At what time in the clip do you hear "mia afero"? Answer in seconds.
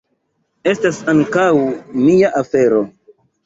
2.09-2.85